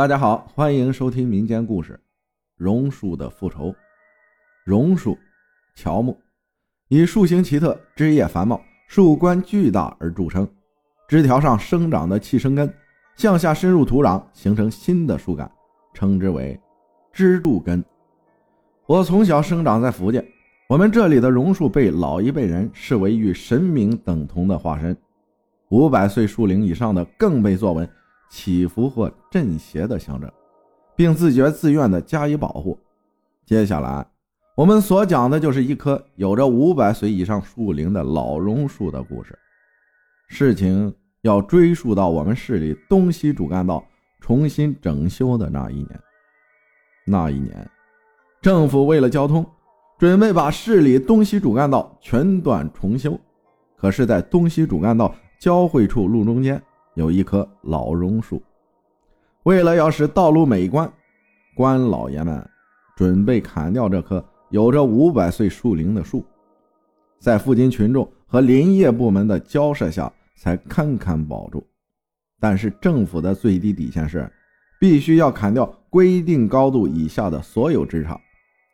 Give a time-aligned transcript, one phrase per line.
[0.00, 1.92] 大家好，欢迎收听民间故事
[2.56, 3.66] 《榕树的复仇》。
[4.64, 5.14] 榕树，
[5.74, 6.16] 乔木，
[6.88, 8.58] 以树形奇特、枝叶繁茂、
[8.88, 10.48] 树冠巨大而著称。
[11.06, 12.72] 枝条上生长的气生根，
[13.14, 15.52] 向下深入土壤，形成新的树干，
[15.92, 16.58] 称之为
[17.12, 17.84] 支柱根。
[18.86, 20.26] 我从小生长在福建，
[20.66, 24.96] 我们这里的榕树被老一辈人视为与神明等同的化身，
[25.68, 27.86] 五百岁树龄以上的更被作为。
[28.30, 30.30] 祈福或镇邪的象征，
[30.96, 32.78] 并自觉自愿地加以保护。
[33.44, 34.06] 接下来，
[34.54, 39.36] 我们所讲的就是一棵有着五百岁以上树龄的老榕树的故事。
[40.28, 43.84] 事情要追溯到我们市里东西主干道
[44.20, 46.00] 重新整修的那一年。
[47.04, 47.68] 那一年，
[48.40, 49.44] 政府为了交通，
[49.98, 53.18] 准备把市里东西主干道全段重修。
[53.76, 56.62] 可是，在东西主干道交汇处路中间。
[56.94, 58.42] 有一棵老榕树，
[59.44, 60.92] 为了要使道路美观，
[61.54, 62.46] 官老爷们
[62.96, 66.24] 准备砍掉这棵有着五百岁树龄的树，
[67.18, 71.64] 在附近群众和林业部门的交涉下，才堪堪保住。
[72.40, 74.30] 但是政府的最低底线是，
[74.80, 78.18] 必须要砍掉规定高度以下的所有枝杈，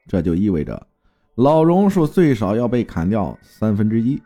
[0.08, 0.86] 这就意味着
[1.34, 4.20] 老榕树最少要被砍掉三分之一。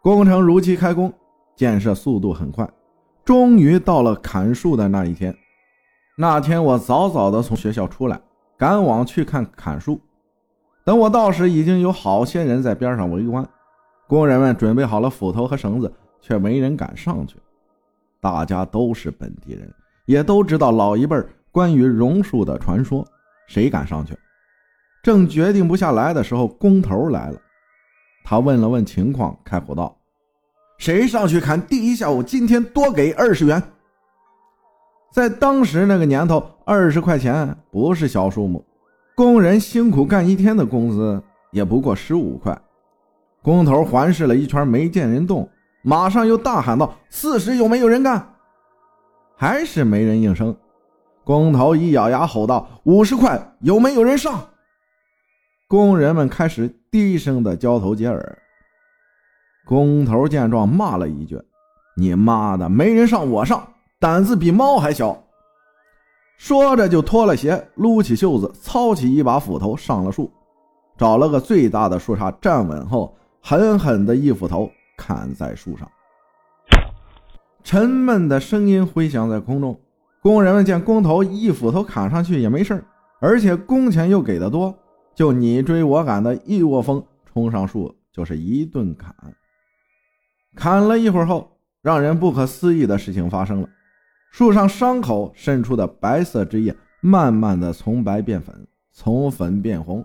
[0.00, 1.12] 工程如期开工。
[1.56, 2.68] 建设速度很快，
[3.24, 5.36] 终于到了砍树的那一天。
[6.18, 8.20] 那天我早早的从学校出来，
[8.56, 10.00] 赶往去看砍树。
[10.84, 13.46] 等我到时，已经有好些人在边上围观。
[14.06, 17.36] 工人们准备好了斧头和绳子，却没人敢上去。
[18.20, 19.68] 大家都是本地人，
[20.04, 21.20] 也都知道老一辈
[21.50, 23.04] 关于榕树的传说，
[23.48, 24.16] 谁敢上去？
[25.02, 27.38] 正决定不下来的时候，工头来了。
[28.24, 29.96] 他问了问情况，开口道。
[30.78, 33.62] 谁上去砍第一下午，今天多给二十元。
[35.12, 38.64] 在当时那个年头，二十块钱不是小数目，
[39.14, 42.56] 工人辛苦干一天的工资也不过十五块。
[43.42, 45.48] 工头环视了一圈，没见人动，
[45.82, 48.34] 马上又大喊道：“四十有没有人干？”
[49.36, 50.54] 还是没人应声。
[51.24, 54.48] 工头一咬牙吼道：“五十块有没有人上？”
[55.68, 58.38] 工人们开始低声的交头接耳。
[59.66, 61.36] 工头见状，骂了一句
[61.98, 63.66] ：“你妈的，没人上我上，
[63.98, 65.24] 胆子比猫还小！”
[66.38, 70.30] 说着就脱了鞋，撸起袖子，操起一把斧头上了树，
[70.96, 73.12] 找了个最大的树杈站稳后，
[73.42, 75.90] 狠狠的一斧头砍在树上。
[77.64, 79.76] 沉闷的声音回响在空中。
[80.22, 82.84] 工人们见工头一斧头砍上去也没事
[83.20, 84.74] 而且工钱又给的多，
[85.14, 89.14] 就你追我赶的一窝蜂冲上树，就是一顿砍。
[90.66, 91.48] 砍了一会儿后，
[91.80, 93.68] 让人不可思议的事情发生了：
[94.32, 100.04] 树上伤口渗出的白色汁液，慢慢的从白变粉，从粉变红，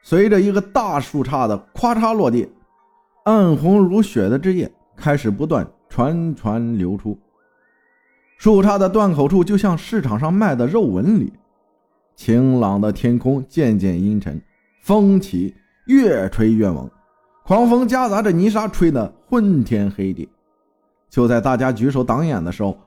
[0.00, 2.48] 随着一个大树杈的咔嚓落地，
[3.24, 7.18] 暗红如血的汁液开始不断传传流出。
[8.38, 11.32] 树杈的断口处就像市场上卖的肉纹理。
[12.14, 14.40] 晴朗的天空渐渐阴沉，
[14.84, 15.52] 风起，
[15.86, 16.88] 越吹越猛。
[17.44, 20.28] 狂风夹杂着泥沙，吹得昏天黑地。
[21.10, 22.78] 就在大家举手挡眼的时候，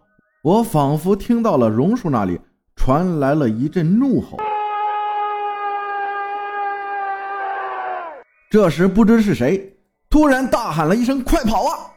[0.43, 2.39] 我仿佛听到了榕树那里
[2.75, 4.38] 传来了一阵怒吼。
[8.49, 9.77] 这时，不知是谁
[10.09, 11.91] 突然大喊了一声：“快跑啊！”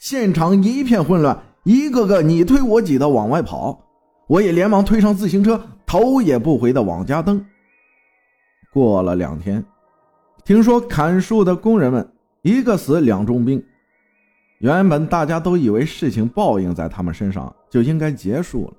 [0.00, 3.78] 现场一片混乱，一个个你推我挤的往外跑。
[4.26, 7.44] 我也连忙推上自行车，头也不回的往家蹬。
[8.72, 9.62] 过了两天。
[10.48, 12.10] 听说砍树的工人们
[12.40, 13.62] 一个死两重病，
[14.60, 18.74] 原本大家都以为事情报应在他们身上就应该结束了，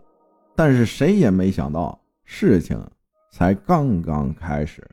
[0.56, 2.84] 但是谁也没想到事情
[3.32, 4.84] 才刚刚开始。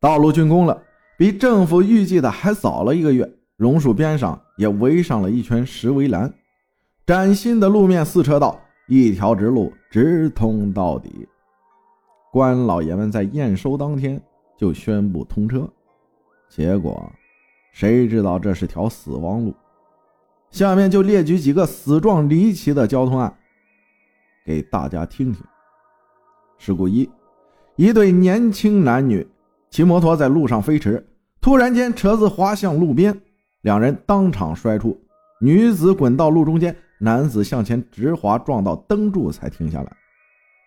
[0.00, 0.82] 道路竣工了，
[1.16, 3.32] 比政府预计的还早了一个月。
[3.58, 6.34] 榕树边上也围上了一圈石围栏，
[7.06, 11.28] 崭新的路面四车道，一条直路直通到底。
[12.32, 14.20] 官老爷们在验收当天。
[14.58, 15.70] 就宣布通车，
[16.48, 17.10] 结果
[17.70, 19.54] 谁知道这是条死亡路？
[20.50, 23.32] 下面就列举几个死状离奇的交通案，
[24.44, 25.44] 给大家听听。
[26.58, 27.08] 事故一：
[27.76, 29.24] 一对年轻男女
[29.70, 31.06] 骑摩托在路上飞驰，
[31.40, 33.16] 突然间车子滑向路边，
[33.60, 35.00] 两人当场摔出，
[35.40, 39.96] 女子滚到路中间，男子向前直滑撞到灯柱才停下来。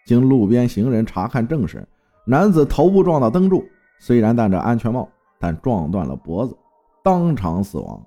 [0.06, 1.86] 经路边行人查看证实，
[2.26, 3.66] 男子头部撞到灯柱。
[4.02, 5.08] 虽然戴着安全帽，
[5.40, 6.58] 但撞断了脖子，
[7.04, 8.04] 当场死亡。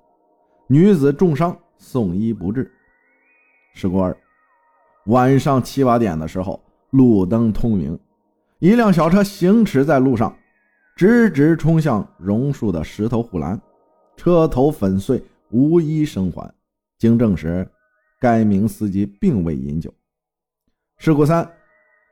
[0.67, 2.69] 女子重伤，送医不治。
[3.73, 4.15] 事故二：
[5.05, 7.97] 晚上七八点的时候，路灯通明，
[8.59, 10.35] 一辆小车行驶在路上，
[10.97, 13.57] 直直冲向榕树的石头护栏，
[14.17, 16.53] 车头粉碎，无一生还。
[16.99, 17.65] 经证实，
[18.19, 19.93] 该名司机并未饮酒。
[20.97, 21.49] 事故三：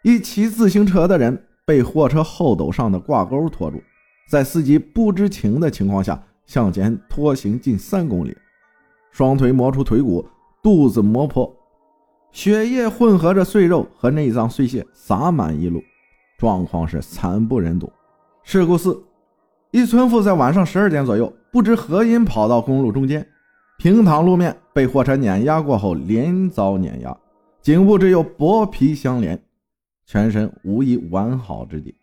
[0.04, 3.82] 一骑自行车的人被货车后斗上的挂钩拖住，
[4.28, 8.36] 在司机不知情的情况下向前拖行近三公里，
[9.12, 10.26] 双腿磨出腿骨，
[10.62, 11.52] 肚子磨破。
[12.32, 15.82] 血液混合着碎肉和内脏碎屑洒满一路，
[16.38, 17.90] 状况是惨不忍睹。
[18.44, 19.02] 事故四：
[19.72, 23.26] 一村妇在晚上十二点左右，不知何因跑到公路中间，
[23.78, 27.16] 平躺路面被货车碾压过后连遭碾压，
[27.62, 29.42] 颈部只有薄皮相连，
[30.06, 31.96] 全身无一完好之地。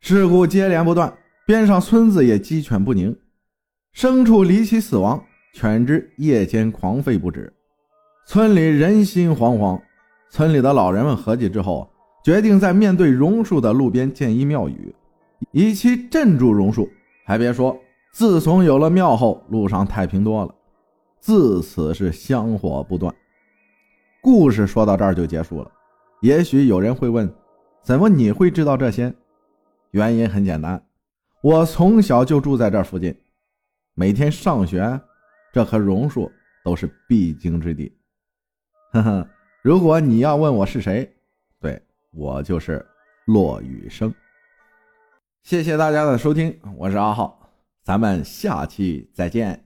[0.00, 1.12] 事故接连不断，
[1.46, 3.16] 边上村子也鸡犬不宁，
[3.94, 5.24] 牲畜离奇死亡，
[5.54, 7.52] 犬只夜间狂吠不止。
[8.26, 9.80] 村里人心惶惶，
[10.30, 11.88] 村里的老人们合计之后，
[12.24, 14.94] 决定在面对榕树的路边建一庙宇，
[15.52, 16.88] 以期镇住榕树。
[17.24, 17.76] 还别说，
[18.12, 20.54] 自从有了庙后，路上太平多了，
[21.20, 23.12] 自此是香火不断。
[24.20, 25.70] 故事说到这儿就结束了。
[26.20, 27.32] 也许有人会问，
[27.82, 29.14] 怎么你会知道这些？
[29.92, 30.84] 原因很简单，
[31.42, 33.16] 我从小就住在这附近，
[33.94, 35.00] 每天上学，
[35.52, 36.30] 这棵榕树
[36.64, 37.96] 都是必经之地。
[38.92, 39.28] 呵呵，
[39.62, 41.10] 如果你要问我是谁，
[41.60, 41.80] 对
[42.12, 42.84] 我就是
[43.26, 44.12] 骆雨生。
[45.42, 47.50] 谢谢大家的收听，我是阿浩，
[47.84, 49.65] 咱们下期再见。